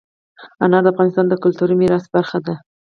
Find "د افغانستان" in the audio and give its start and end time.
0.85-1.25